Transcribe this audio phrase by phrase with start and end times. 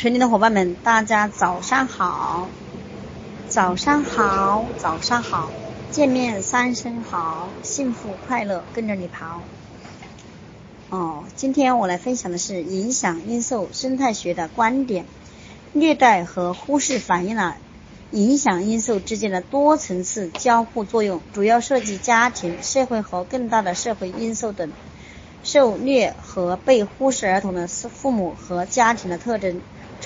[0.00, 2.48] 群里的伙伴们，大家早上好，
[3.50, 5.50] 早上好，早上好，
[5.90, 9.42] 见面三声好，幸福快乐跟着你跑。
[10.88, 15.04] 哦，今天我来分享的是影响因素生态学的观点，
[15.74, 17.58] 虐待和忽视反映了
[18.10, 24.72] 影响因素之间的多层次交互作用，主要涉及家庭、社会和更大的社会因素等。
[25.42, 29.60] 受虐和被忽视儿童的父母和家庭的特征。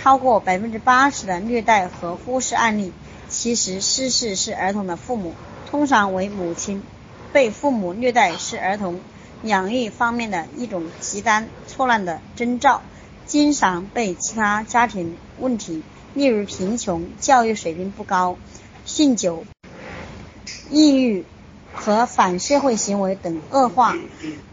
[0.05, 2.93] 超过百分之八十的虐待和忽视案例，
[3.31, 5.33] 其实失事是儿童的父母，
[5.71, 6.83] 通常为母亲。
[7.33, 9.01] 被父母虐待是儿童
[9.45, 12.83] 养育方面的一种极端错乱的征兆，
[13.25, 15.83] 经常被其他家庭问题，
[16.13, 18.37] 例如贫穷、教育水平不高、
[18.87, 19.47] 酗酒、
[20.69, 21.25] 抑郁
[21.73, 23.97] 和反社会行为等恶化。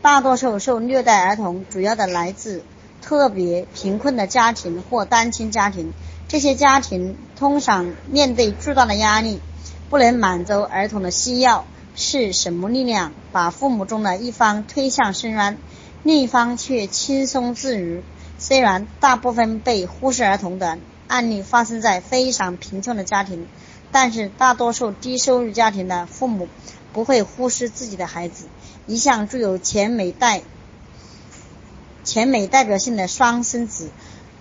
[0.01, 2.63] 大多数受虐待儿童主要的来自。
[3.01, 5.93] 特别贫困的家庭或单亲家庭，
[6.27, 9.41] 这些家庭通常面对巨大的压力，
[9.89, 11.65] 不能满足儿童的需要。
[11.93, 15.57] 是什么力量把父母中的一方推向深渊，
[16.03, 18.01] 另一方却轻松自如？
[18.39, 20.77] 虽然大部分被忽视儿童的
[21.09, 23.45] 案例发生在非常贫穷的家庭，
[23.91, 26.47] 但是大多数低收入家庭的父母
[26.93, 28.45] 不会忽视自己的孩子。
[28.87, 30.43] 一项具有全美代。
[32.11, 33.87] 全美代表性的双生子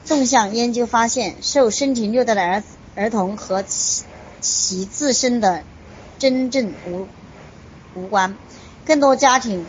[0.05, 2.65] 纵向研究发现，受身体虐待的儿
[2.97, 4.03] 儿童和其
[4.41, 5.63] 其自身的
[6.19, 7.07] 真正无
[7.95, 8.35] 无关，
[8.85, 9.65] 更多家庭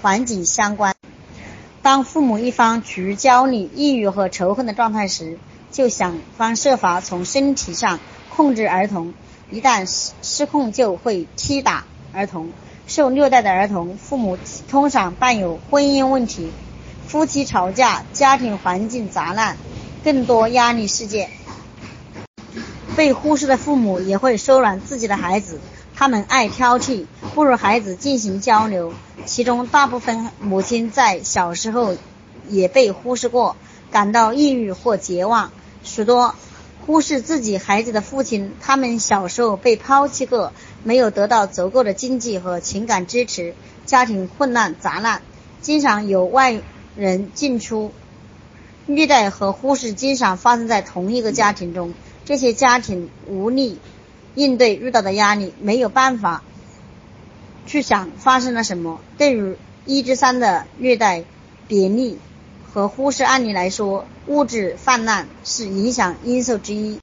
[0.00, 0.94] 环境相关。
[1.82, 5.36] 当父母一方处于焦虑、抑郁和仇恨的状态时，
[5.72, 7.98] 就想方设法从身体上
[8.28, 9.14] 控制儿童，
[9.50, 12.50] 一旦失失控，就会踢打儿童。
[12.86, 16.52] 受虐待的儿童父母通常伴有婚姻问题。
[17.12, 19.58] 夫妻吵架，家庭环境杂乱，
[20.02, 21.28] 更多压力事件。
[22.96, 25.60] 被忽视的父母也会收揽自己的孩子，
[25.94, 27.04] 他们爱挑剔，
[27.34, 28.94] 不与孩子进行交流。
[29.26, 31.98] 其中大部分母亲在小时候
[32.48, 33.56] 也被忽视过，
[33.90, 35.52] 感到抑郁或绝望。
[35.82, 36.34] 许多
[36.86, 43.54] 忽视自己孩子的父亲，他们小时候被抛弃过，没有得到足够的经济和情感支持，
[43.84, 45.20] 家庭混乱杂乱，
[45.60, 46.62] 经常有外。
[46.96, 47.92] 人进出，
[48.86, 51.94] 虐待和忽视经常发生在同一个家庭中。
[52.24, 53.78] 这些家庭无力
[54.34, 56.42] 应对遇到的压力，没有办法
[57.66, 59.00] 去想发生了什么。
[59.18, 61.24] 对于一至三的虐待、
[61.66, 62.18] 贬义
[62.72, 66.98] 和忽视案例来说，物质泛滥是影响因素之一。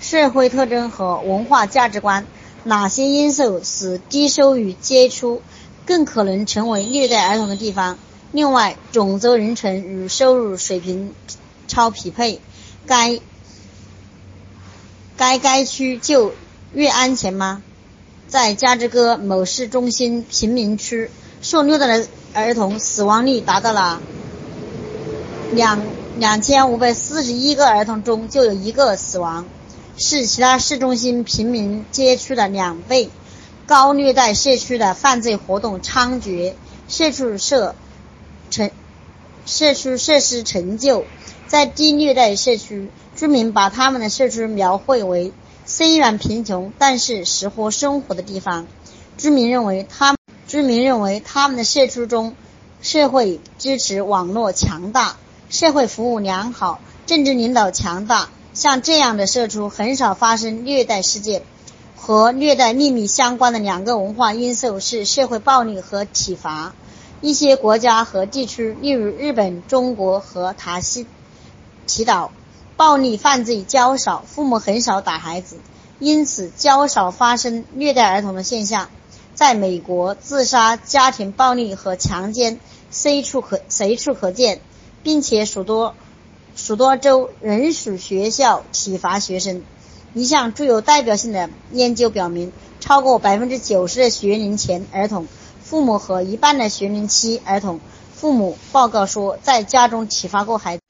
[0.00, 2.26] 社会特征和文化价值观，
[2.64, 5.40] 哪些因素使低收入接触
[5.86, 7.98] 更可能成为虐待儿童的地方？
[8.36, 11.14] 另外，种族人群与收入水平
[11.68, 12.38] 超匹配，
[12.86, 13.18] 该
[15.16, 16.34] 该该区就
[16.74, 17.62] 越安全吗？
[18.28, 21.10] 在加之哥某市中心贫民区，
[21.40, 24.02] 受虐待的儿童死亡率达到了
[25.52, 25.80] 两
[26.18, 29.46] 两千五百四十一个儿童中就有一个死亡，
[29.96, 33.08] 是其他市中心贫民街区的两倍。
[33.64, 36.52] 高虐待社区的犯罪活动猖獗，
[36.86, 37.74] 社区社。
[38.56, 38.70] 成
[39.44, 41.04] 社区设施陈旧，
[41.46, 45.34] 在低虐待社区，居民把他们的社区描绘为
[45.66, 48.66] 虽然贫穷，但是适合生活的地方。
[49.18, 52.34] 居民认为他居民认为他们的社区中
[52.80, 55.16] 社会支持网络强大，
[55.50, 58.30] 社会服务良好，政治领导强大。
[58.54, 61.42] 像这样的社区很少发生虐待事件。
[61.94, 66.72] 和虐待秘密相关的两个文化因素是社会暴力和体罚。
[67.22, 71.06] 一些国家和地区，例如日本、中国和塔西
[71.86, 72.30] 提岛，
[72.76, 75.56] 暴力犯罪较少，父母很少打孩子，
[75.98, 78.88] 因此较少发生虐待儿童的现象。
[79.34, 82.60] 在美国，自杀、家庭暴力和强奸
[82.90, 84.60] 随处可随处可见，
[85.02, 85.94] 并且许多
[86.54, 89.62] 许多州仍属学校体罚学生。
[90.14, 95.26] 一项具有代表性的研究表明，超过百分之九十的学龄前儿童。
[95.68, 97.80] 父母和一半的学龄期儿童
[98.14, 100.82] 父母报告说，在家中体罚过孩子。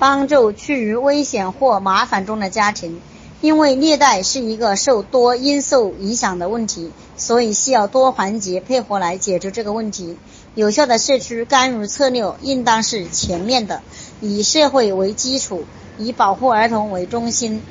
[0.00, 3.00] 帮助处于危险或麻烦中的家庭，
[3.40, 10.16] 因为虐待是一个受多因素影响的问题，所以需要多环节配合来解决这个问题。
[10.56, 13.80] 有效的社区干预策略应当是全面的，
[14.20, 15.62] 以社会为基础，
[15.98, 17.62] 以保护儿童为中心，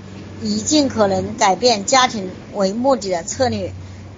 [0.41, 3.73] 以尽可能改变家庭为目的的策略。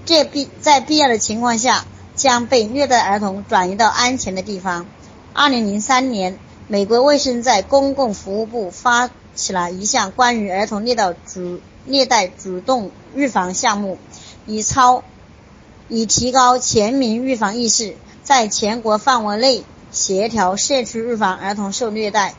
[0.05, 1.83] 这必在必要的情况下。
[2.21, 4.85] 将被虐待儿童转移到安全的地方。
[5.33, 6.37] 二零零三年，
[6.67, 13.97] 美国卫生在公共服务部发起了一项关于儿童虐待主虐待主动预防项目，
[14.45, 15.03] 以超
[15.89, 22.35] 以提高全民预防意识，在全国范围内协调社区预防儿童受虐待。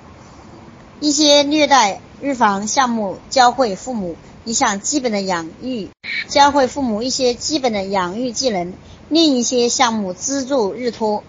[1.01, 4.15] 一些虐待预防项目教会父母
[4.45, 5.89] 一项基本的养育，
[6.29, 8.73] 教会父母一些基本的养育技能；
[9.13, 11.23] 另一些项目资助日托、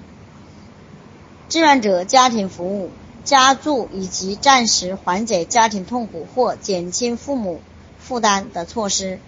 [1.49, 2.89] 志愿者家庭服务、
[3.25, 7.59] 加助以及暂时缓解家庭痛苦或减轻父母
[7.99, 9.19] 负担的措施。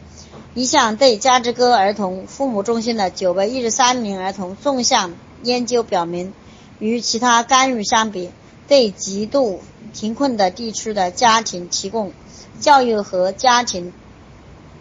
[0.54, 5.14] 一项对加之哥儿童父母中心的九百一十三名儿童纵向
[5.44, 6.32] 研究表明，
[6.80, 8.30] 与其他干预相比，
[8.70, 9.60] 对极度
[9.94, 12.14] 贫困的地区的家庭提供
[12.62, 13.92] 教育和家庭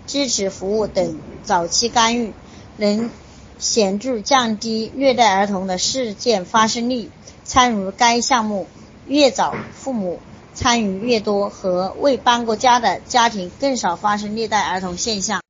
[0.06, 2.32] 支持服务等早期干预，
[2.76, 3.11] 能
[3.64, 7.11] 显著降低虐待儿童的事件发生率。
[7.44, 8.66] 参与该项目
[9.06, 10.20] 越早，父母
[10.52, 15.40] 参与越多，和未搬过家的家庭更少发生虐待儿童现象。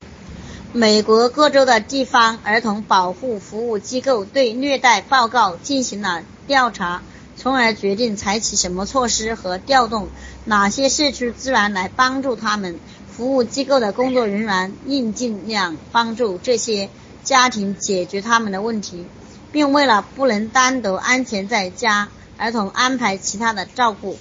[0.72, 7.02] 美国各州的地方儿童保护服务机构对虐待报告进行了调查。
[7.37, 10.06] 从而决定采取什么措施和调动
[10.44, 12.78] 哪些社区资源来帮助他们。
[13.11, 16.90] 服务机构的工作人员应尽量帮助这些
[17.25, 19.06] 家庭解决他们的问题，
[19.50, 24.17] 并为了不能单独安全在家儿童安排其他的照顾。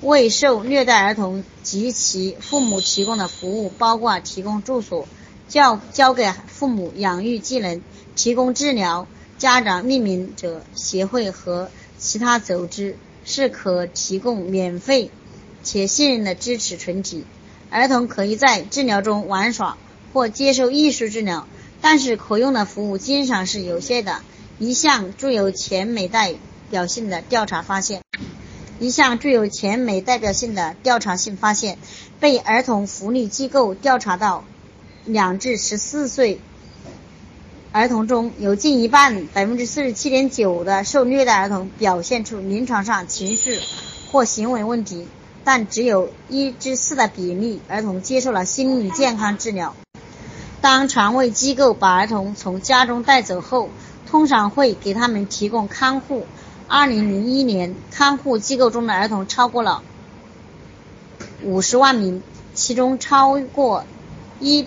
[0.00, 5.08] 为受虐待儿童及其父母提供的服务包括提供住所、
[5.48, 7.80] 教教给父母养育技能、
[8.14, 9.06] 提供治疗。
[9.38, 15.12] 家长命名者协会和其他组织是可提供免费
[15.62, 17.24] 且信任的支持群体。
[17.70, 19.76] 儿童可以在治疗中玩耍
[20.12, 21.46] 或接受艺术治疗，
[21.80, 24.20] 但是可用的服务经常是有限的。
[24.58, 26.34] 一项具有全美代
[26.68, 28.02] 表性的调查发现，
[28.80, 31.78] 一项具有全美代表性的调查性发现，
[32.18, 34.44] 被儿童福利机构调查到
[35.04, 36.40] 两至十四岁。
[37.70, 43.60] 儿童中有近一半，百分之四十七点九的受虐待儿童表现出临床上情绪
[44.10, 45.06] 或行为问题，
[45.44, 49.76] 但只有一至四的比例儿童接受了心理健康治疗。
[50.60, 53.70] 当床位机构把儿童从家中带走后，
[54.08, 56.26] 通常会给他们提供看护。
[56.66, 59.82] 二零零一年，看护机构中的儿童超过了
[61.42, 62.22] 五十万名，
[62.54, 63.84] 其中超过
[64.40, 64.66] 一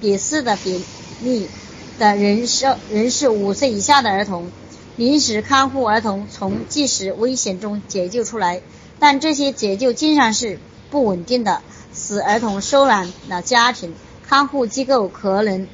[0.00, 0.84] 比四的比
[1.22, 1.48] 例。
[1.96, 4.50] 的人是人是五岁以下的儿童，
[4.96, 8.60] 临时看护儿童从即时危险中解救出来，
[8.98, 10.58] 但这些解救经常是
[10.90, 11.62] 不稳定的，
[11.94, 13.94] 使儿童收养了家庭。
[14.28, 15.66] 看护机构可能，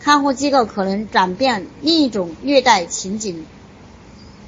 [0.00, 3.44] 看护机构可能转变另一种虐待情景，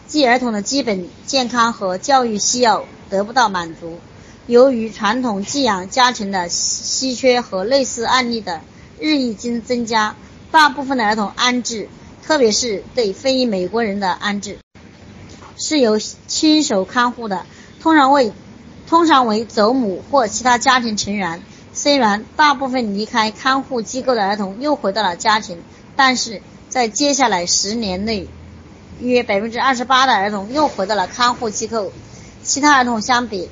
[0.06, 3.98] 即儿童的基本健康和教育需要得不到满足。
[4.46, 8.60] 由于传统寄养家庭的稀缺和类似案例的
[9.00, 10.14] 日益增增加。
[10.52, 11.88] 大部分的儿童安置，
[12.24, 14.58] 特别是对非美国人的安置，
[15.58, 17.44] 是由亲手看护的，
[17.82, 18.32] 通常为
[18.88, 21.42] 通常为祖母或其他家庭成员。
[21.76, 25.62] 虽然大部分离开看护机构的儿童又回到了家庭，
[25.94, 26.40] 但是
[26.70, 28.28] 在接下来十年内，
[28.98, 31.92] 约百分之二十八的儿童又回到了看护机构。
[32.42, 33.50] 其他儿童相比，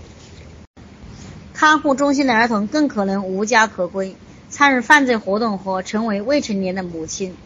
[1.53, 4.16] 看护中心的儿童更可能无家可归。
[4.49, 7.37] 参与犯罪活动和成为未成年的母亲，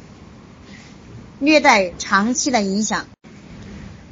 [1.40, 3.06] 虐待长期的影响，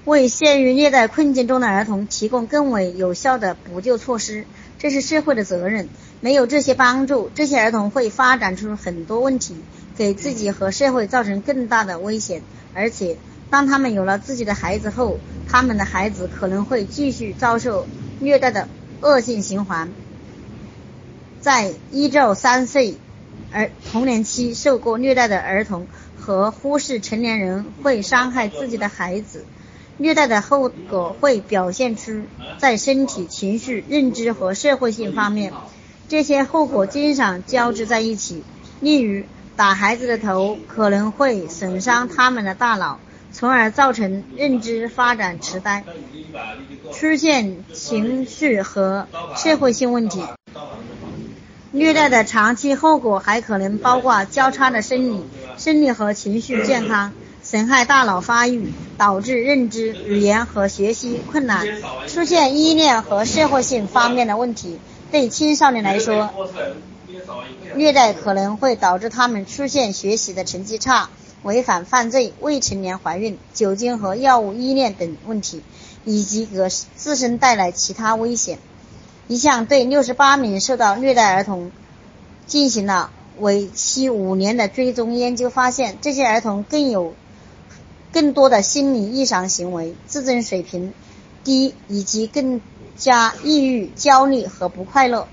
[0.04, 4.46] 为陷于虐待困境中的儿童提供更为有效的补救措施，
[4.80, 5.88] 这是社会的责任。
[6.20, 9.56] 没有这些帮助，这些儿童会发展出很多问题，
[9.96, 12.42] 给自己和社会造成更大的危险。
[12.74, 13.16] 而且，
[13.50, 15.18] 当他们有了自己的孩子后，
[15.48, 17.86] 他们的孩子可能会继续遭受
[18.18, 18.68] 虐待的
[19.00, 19.90] 恶性循环。
[21.40, 22.96] 在一到三岁
[23.52, 25.86] 儿童年期受过虐待的儿童
[26.18, 29.44] 和忽视成年人会伤害自己的孩子，
[29.96, 32.22] 虐待的后果会表现出
[32.58, 35.52] 在身体、情绪、认知和社会性方面，
[36.08, 38.44] 这些后果经常交织在一起。
[38.80, 39.24] 例如，
[39.56, 43.00] 打孩子的头可能会损伤他们的大脑，
[43.32, 45.82] 从而造成认知发展迟呆，
[46.92, 50.22] 出现情绪和社会性问题。
[51.72, 55.24] 虐待的长期后果还可能包括交叉的生理、
[55.58, 61.66] 生理和情绪健康，损害大脑发育，导致认知、语言和学习困难，
[62.06, 64.78] 出现依恋和社会性方面的问题。
[65.10, 66.30] 对青少年来说，
[67.74, 71.10] 虐待可能会导致他们出现学习的成绩差、
[71.42, 75.62] 违反犯罪、未成年怀孕、酒精和药物依恋等问题，
[76.04, 78.58] 以及给自身带来其他危险。
[79.28, 81.70] 一项对六十八名受到虐待儿童
[82.46, 87.14] 进行了为期五年的追踪研究，发现这些儿童更有
[88.12, 90.92] 更多的心理异常行为、自尊水平
[91.44, 92.60] 低，以及更
[92.96, 95.28] 加抑郁、焦虑和不快乐。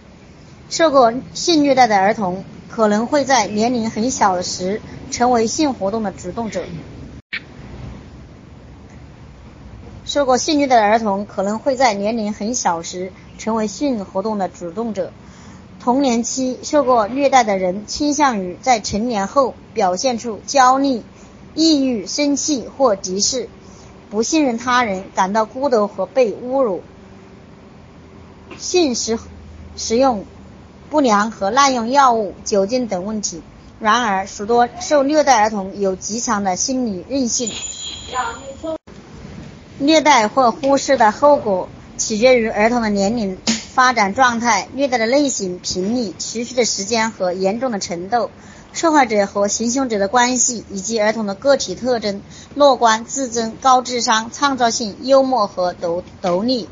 [0.69, 6.63] 受过性虐待的儿童可能会在年龄很小时成为性活动的主动者。
[10.05, 15.11] 受过性虐待的儿童可能会在年龄很小时成为性活动的主动者。
[15.79, 21.01] 童年期受过虐待的人倾向于在成年后表现出焦虑、
[21.55, 23.49] 抑郁、生气或敌视、
[24.09, 26.81] 不信任他人、感到孤独和被侮辱、
[28.57, 29.19] 性食
[29.75, 30.25] 食用
[30.89, 33.41] 不良和滥用药物、酒精等问题。
[33.79, 37.51] 然而，许多受虐待儿童有极强的心理韧性。
[39.79, 43.37] 虐待或忽视的后果取决于儿童的年龄。
[43.73, 48.29] 发展状态、虐待的类型、频率、持续的时间和严重的程度、
[48.71, 52.21] 受害者和行凶者的关系，以及儿童的个体特征——
[52.53, 56.69] 乐观、自尊、高智商、创造性、幽默和独独立，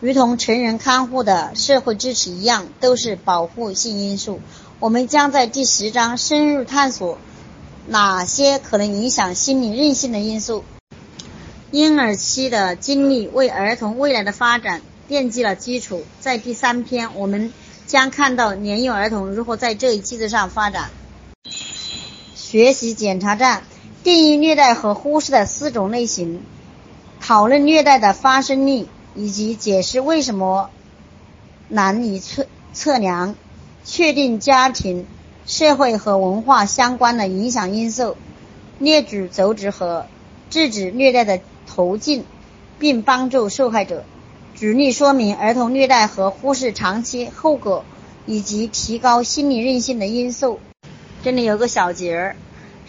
[0.00, 4.40] 如同成人看护的社会支持一样，都是保护性因素。
[4.78, 7.18] 我们将在第十章深入探索
[7.86, 10.64] 哪些可能影响心理韧性的因素。
[11.70, 14.82] 婴儿期的经历为儿童未来的发展。
[15.10, 16.04] 奠基了基础。
[16.20, 17.52] 在第三篇，我们
[17.88, 20.88] 将看到年幼儿童如何在这一基础上发展。
[22.36, 23.64] 学习检查站
[24.04, 26.44] 定义虐待和忽视的四种类型，
[27.20, 30.70] 讨论虐待的发生率，以及解释为什么
[31.68, 33.34] 难以测测量，
[33.84, 35.06] 确定家庭、
[35.46, 38.16] 社会和文化相关的影响因素，
[38.78, 40.06] 列举阻止和
[40.48, 42.24] 制止虐待的途径，
[42.78, 44.04] 并帮助受害者。
[44.54, 47.84] 举例说明儿童虐待和忽视长期后果，
[48.26, 50.60] 以及提高心理韧性的因素。
[51.22, 52.36] 这里有个小节儿，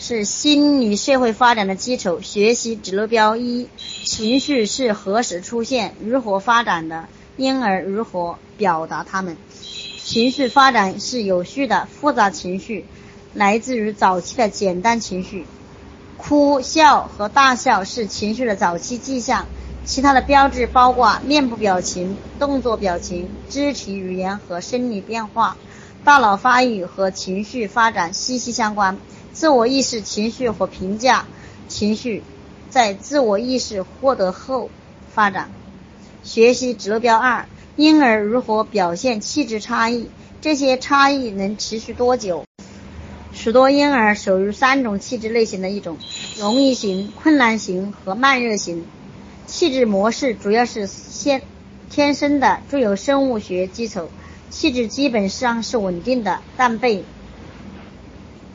[0.04, 2.22] 是心理社会发展的基础。
[2.22, 3.68] 学习指路标一：
[4.04, 7.06] 情绪是何时出现、如何发展的？
[7.38, 9.38] 婴儿如何表达他们？
[10.04, 12.88] 情绪发展是有序的，复杂情绪
[13.36, 15.46] 来自于早期的简单情绪。
[16.18, 19.46] 哭笑和大笑是情绪的早期迹象。
[19.86, 25.58] 其他的标志包括面部表情、动作表情、肢体语言和生理变化。
[26.04, 28.98] 大脑发育和情绪发展息息相关。
[29.34, 31.26] 自我意识情绪和评价
[31.68, 32.24] 情绪
[32.70, 34.70] 在自我意识获得后
[35.14, 35.50] 发展。
[36.24, 40.10] 学习指标二：婴儿如何表现气质差异？
[40.42, 42.46] 这些差异能持续多久？
[43.34, 45.98] 许多婴儿属于三种气质类型的一种：
[46.38, 48.86] 容易型、困难型和慢热型。
[49.48, 51.42] 气质模式主要是先
[51.90, 54.10] 天生的，具有生物学基础。
[54.50, 57.06] 气质基本上是稳定的，但被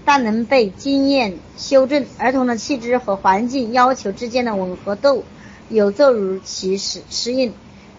[0.07, 2.07] 但能被经验修正。
[2.17, 5.25] 儿童的气质和环境要求之间的吻合度
[5.69, 7.53] 有助于其适适应。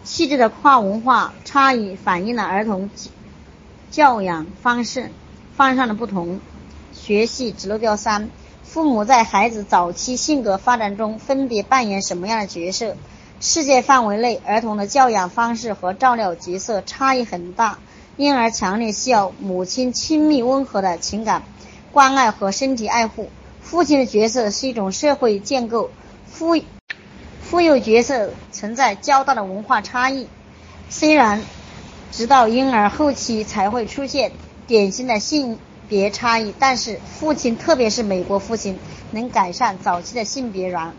[0.04, 2.90] 气质的跨文化差异反映了儿童
[3.92, 5.12] 教养方式
[5.56, 6.40] 方向的不同。
[6.94, 8.30] 学习指路标三。
[8.64, 12.96] 父母在孩子早期性格发展中分别扮演什么样的角色？
[13.40, 17.80] 世界范围内，儿童的教养方式和照料角色差异很大。
[18.18, 21.44] 婴儿强烈需要母亲亲密温和的情感
[21.98, 23.32] 关爱和身体爱护。
[23.60, 25.90] 父亲的角色是一种社会建构，
[26.28, 26.56] 父
[27.42, 30.28] 父幼角色存在较大的文化差异。
[30.90, 31.42] 虽然
[32.12, 34.32] 直到婴儿后期才会出现
[34.68, 35.58] 典型的性。
[35.90, 38.78] 别差异，但是父亲，特别是美国父亲，
[39.12, 40.94] 能改善早期的性别软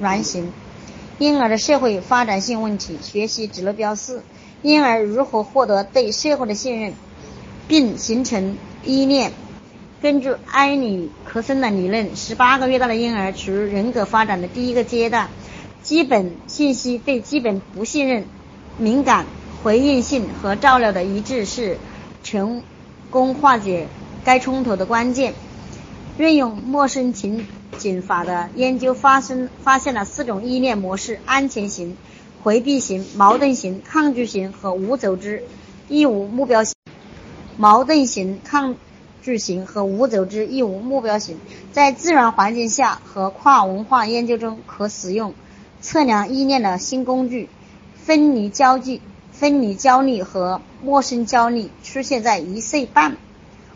[0.00, 0.52] 软型。
[1.18, 4.24] 婴儿的社会发展性问题，学习指路标四：
[4.60, 6.94] 婴儿如何获得对社会的信任，
[7.68, 9.32] 并形成依恋。
[10.04, 15.30] 根据埃里克森的理论，十八个月大的婴儿处于人格发展的第一个阶段，
[15.82, 18.26] 基本信息对基本不信任、
[18.76, 19.24] 敏感、
[19.62, 21.78] 回应性和照料的一致是
[22.22, 22.62] 成
[23.08, 23.88] 功化解。
[24.26, 25.32] 该冲突的关键，
[26.18, 27.46] 运用陌生情
[27.78, 31.96] 景法的研究发生发现了四种依恋模式：安全型、
[32.42, 35.44] 回避型、矛盾型、抗拒型和无组织
[35.88, 36.74] 义务目标型。
[37.56, 38.76] 矛盾型、抗
[39.24, 41.38] 拒型和无组织亦无目标型
[41.72, 45.32] 在自然环境下和跨文化研究中可使用
[45.80, 47.48] 测量依恋的新工具。
[47.96, 49.00] 分离焦距、
[49.32, 53.16] 分离焦虑和陌生焦虑出现在一岁半。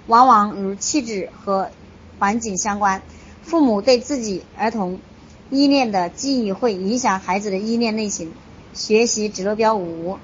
[0.06, 1.70] 往往与气质和
[2.18, 3.00] 环境相关。
[3.42, 5.00] 父母对自己儿童
[5.48, 8.32] 依恋的记忆会影响孩子的依恋类型。
[8.74, 10.18] 学习指路标五：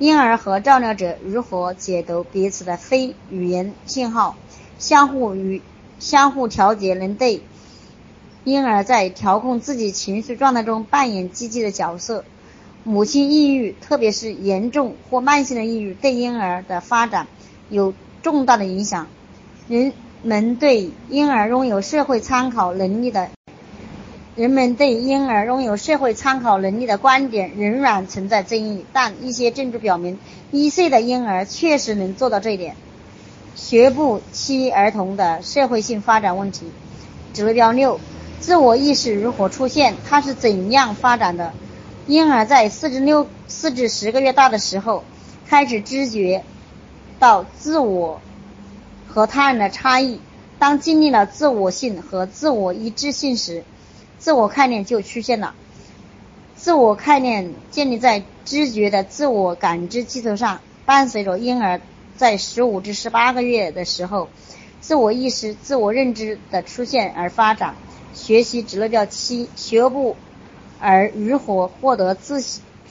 [0.00, 4.36] 婴儿和照料者如何解读彼此的非语言信号，
[4.84, 5.62] 相互与
[5.98, 7.40] 相互调节，能对
[8.44, 12.22] 婴儿在调控自己情绪状态中扮演积极的角色。
[12.82, 17.28] 母亲抑郁，特别是严重或慢性的抑郁，对婴儿的发展
[17.70, 19.06] 有重大的影响。
[19.68, 23.30] 人们对婴儿拥有社会参考能力的。
[24.36, 30.18] 人们对婴儿拥有社会参考能力的观点仍然存在争议，但一些证据表明，
[30.50, 32.76] 一岁的婴儿确实能做到这一点。
[33.66, 36.66] 学步期儿童的社会性发展问题，
[37.32, 37.98] 指标六：
[38.38, 39.94] 自我意识如何出现？
[40.06, 41.54] 它是怎样发展的？
[42.06, 45.02] 婴儿在四至六、四至十个月大的时候，
[45.46, 46.44] 开始知觉
[47.18, 48.20] 到自我
[49.08, 50.20] 和他人的差异。
[50.58, 53.64] 当经历了自我性和自我一致性时，
[54.18, 55.54] 自我概念就出现了。
[56.54, 61.80] 自我概念建立在知觉的自我感知基础上，伴随着婴儿
[62.16, 64.28] 在十五至十八个月的时候，
[64.80, 67.74] 自我意识、自我认知的出现而发展。
[68.12, 70.16] 学习指标七：学步
[70.78, 72.40] 儿如何获得自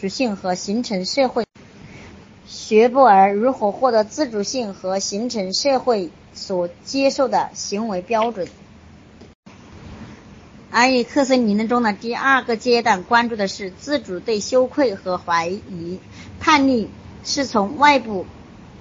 [0.01, 1.45] 主性和形成社会？
[2.45, 8.47] 学步儿如何获得自主性和形成社会所接受的行为标准？
[10.71, 15.99] 埃里克森理论中的第二个阶段关注的是自主对羞愧和怀疑。
[16.39, 16.89] 叛逆
[17.23, 18.25] 是从外部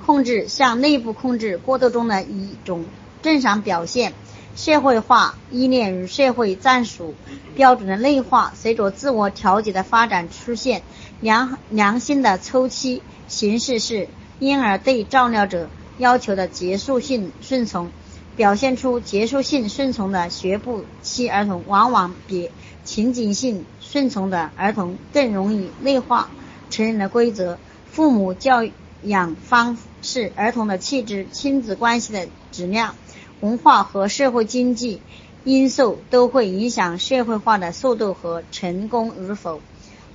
[0.05, 2.85] 控制向内部控制过渡中的一种
[3.23, 4.13] 正常表现。
[4.55, 7.15] 社会化依恋与社会战术
[7.55, 10.83] 标准的内化，随着自我调节的发展出现。
[11.21, 14.09] 良良性的抽期形式是
[14.41, 17.91] 婴儿对照料者要求的结束性顺从。
[18.35, 22.51] 表现出结束性顺从的学步期儿童，往往比
[22.83, 26.31] 情景性顺从的儿童更容易内化
[26.71, 27.59] 成人的规则。
[27.91, 28.65] 父母教
[29.03, 32.95] 养方是、儿童的气质、亲子关系的质量、
[33.41, 35.01] 文化和社会经济
[35.45, 39.61] 因素都会影响社会化的速度和成功与否。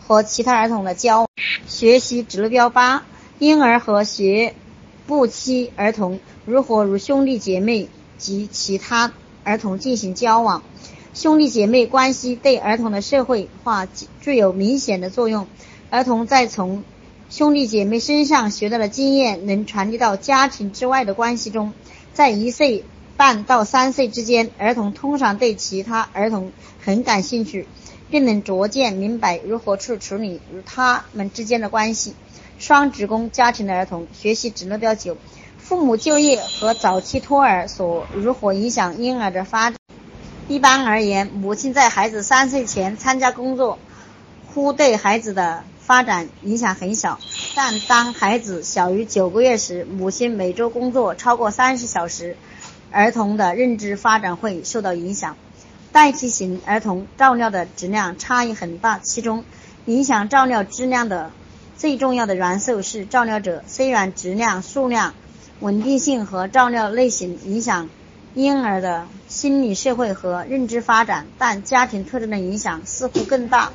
[0.06, 1.28] 和其他儿童的交。
[1.66, 3.04] 学习指标八：
[3.40, 4.54] 婴儿和学
[5.08, 7.90] 步期儿童如何与兄弟姐妹。
[8.18, 10.64] 及其他儿童进行交往，
[11.14, 13.88] 兄弟姐妹关系对儿童的社会化
[14.22, 15.46] 具有明显的作用。
[15.92, 16.84] 儿童在从
[17.30, 21.74] 兄弟姐妹身上学到的经验能传递到家庭之外的关系中。
[22.14, 22.86] 在一岁
[23.18, 27.68] 半到三岁之间，儿童通常对其他儿童很感兴趣，
[28.10, 32.16] 并能逐渐明白如何去处理与他们之间的关系。
[32.60, 35.18] 双职工家庭的儿童学习指标九。
[35.58, 39.78] 父母就业和早期托儿所如何影响婴儿的发展？
[40.48, 43.78] 一般而言，母亲在孩子三岁前参加工作，
[44.54, 47.18] 呼对孩子的发展影响很小。
[47.56, 52.36] 但当孩子小于九个月时，母亲每周工作超过三十小时，
[52.92, 55.38] 儿童的认知发展会受到影响。
[55.94, 59.46] 代替型儿童照料的质量差异很大，其中
[59.86, 61.32] 影响照料质量的
[61.78, 63.64] 最重要的元素是照料者。
[63.66, 65.14] 虽然质量、数量。
[65.60, 67.90] 稳定性和照料类型影响
[68.36, 73.72] 婴儿的心理、社会和认知发展，但家庭特征的影响似乎更大。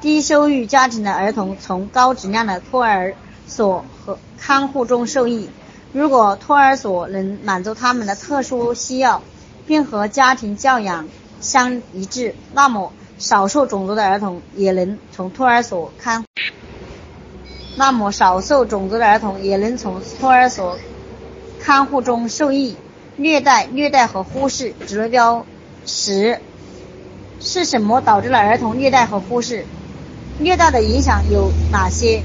[0.00, 3.14] 低收入家庭的儿童从高质量的托儿
[3.48, 5.50] 所和看护中受益。
[5.92, 9.22] 如果托儿所能满足他们的特殊需要，
[9.66, 11.08] 并和家庭教养
[11.40, 16.24] 相一致，那么少数种族的儿童也能从托儿所看。
[17.76, 20.78] 那么少数种族的儿童也能从托儿所。
[21.60, 22.76] 看护中受益，
[23.16, 25.44] 虐待、虐待和忽视指标
[25.84, 26.38] 十
[27.40, 29.66] 是什么导致了儿童虐待和忽视？
[30.40, 32.22] 虐待的影响有哪些？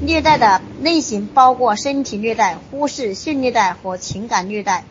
[0.00, 4.84] 虐待的类型包括身体虐待、忽视、性虐待和情感虐待。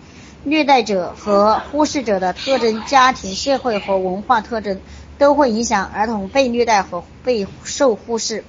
[0.43, 4.79] 虐待者和忽视者的特征、家庭、社会和文化特征
[5.17, 8.45] 都会影响儿童被虐待和被受忽视。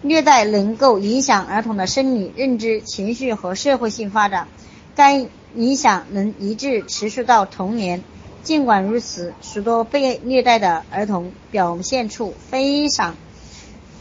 [0.00, 4.48] 虐待能够影响儿童的生理、认知、情绪和社会性发展，
[4.96, 8.02] 该影响能一直持续到童年。
[8.42, 13.16] 尽管如此，许多被虐待的儿童表现出非常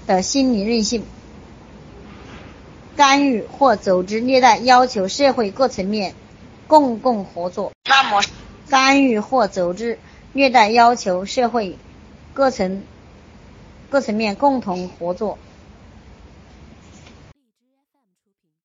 [0.07, 1.03] 的心理韧性。
[2.95, 6.13] 干预或组织虐待要求社会各层面
[6.67, 7.71] 共共合作。
[7.89, 8.21] 那么，
[8.69, 9.99] 干预或组织
[10.33, 11.77] 虐待要求社会
[12.33, 12.83] 各层
[13.89, 15.37] 各层面共同合作。